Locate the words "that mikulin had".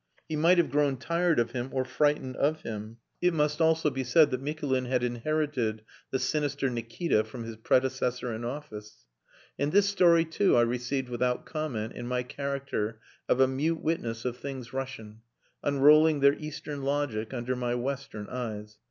4.31-5.03